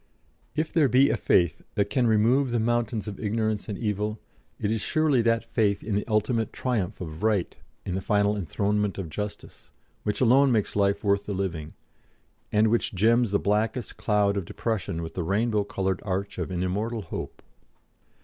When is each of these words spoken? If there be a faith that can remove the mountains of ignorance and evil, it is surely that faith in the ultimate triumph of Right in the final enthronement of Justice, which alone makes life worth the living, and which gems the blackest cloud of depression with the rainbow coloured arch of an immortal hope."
If 0.55 0.73
there 0.73 0.89
be 0.89 1.11
a 1.11 1.15
faith 1.15 1.61
that 1.75 1.91
can 1.91 2.07
remove 2.07 2.49
the 2.49 2.59
mountains 2.59 3.07
of 3.07 3.19
ignorance 3.19 3.69
and 3.69 3.77
evil, 3.77 4.19
it 4.59 4.71
is 4.71 4.81
surely 4.81 5.21
that 5.21 5.45
faith 5.53 5.83
in 5.83 5.93
the 5.93 6.07
ultimate 6.07 6.51
triumph 6.51 7.01
of 7.01 7.21
Right 7.21 7.55
in 7.85 7.93
the 7.93 8.01
final 8.01 8.35
enthronement 8.35 8.97
of 8.97 9.11
Justice, 9.11 9.69
which 10.01 10.19
alone 10.19 10.51
makes 10.51 10.75
life 10.75 11.03
worth 11.03 11.25
the 11.27 11.33
living, 11.35 11.75
and 12.51 12.69
which 12.69 12.95
gems 12.95 13.29
the 13.29 13.37
blackest 13.37 13.97
cloud 13.97 14.37
of 14.37 14.45
depression 14.45 15.03
with 15.03 15.13
the 15.13 15.21
rainbow 15.21 15.63
coloured 15.63 16.01
arch 16.03 16.39
of 16.39 16.49
an 16.49 16.63
immortal 16.63 17.03
hope." 17.03 17.43